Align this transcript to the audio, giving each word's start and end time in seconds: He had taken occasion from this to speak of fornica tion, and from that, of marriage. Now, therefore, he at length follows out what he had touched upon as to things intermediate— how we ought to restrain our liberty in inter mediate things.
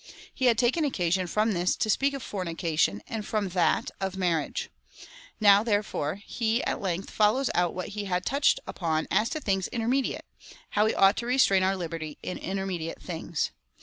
He 0.33 0.45
had 0.45 0.57
taken 0.57 0.83
occasion 0.83 1.27
from 1.27 1.51
this 1.51 1.75
to 1.75 1.87
speak 1.87 2.15
of 2.15 2.23
fornica 2.23 2.79
tion, 2.79 3.03
and 3.07 3.23
from 3.23 3.49
that, 3.49 3.91
of 4.01 4.17
marriage. 4.17 4.71
Now, 5.39 5.63
therefore, 5.63 6.15
he 6.25 6.63
at 6.63 6.81
length 6.81 7.11
follows 7.11 7.51
out 7.53 7.75
what 7.75 7.89
he 7.89 8.05
had 8.05 8.25
touched 8.25 8.59
upon 8.65 9.05
as 9.11 9.29
to 9.29 9.39
things 9.39 9.67
intermediate— 9.67 10.25
how 10.71 10.85
we 10.85 10.95
ought 10.95 11.17
to 11.17 11.27
restrain 11.27 11.61
our 11.61 11.75
liberty 11.77 12.17
in 12.23 12.39
inter 12.39 12.65
mediate 12.65 12.99
things. 12.99 13.51